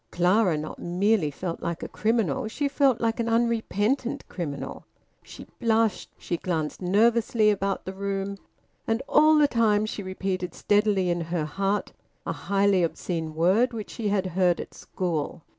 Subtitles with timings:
[0.09, 4.83] Clara not merely felt like a criminal she felt like an unrepentant criminal;
[5.21, 8.39] she blushed, she glanced nervously about the room,
[8.87, 11.93] and all the time she repeated steadily in her heart
[12.25, 15.43] a highly obscene word which she had heard at school.